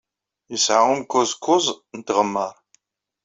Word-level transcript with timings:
Yesɛa 0.51 0.83
umkuẓ 0.93 1.31
kuẓ 1.43 1.65
n 1.97 1.99
tɣemmar. 2.07 2.55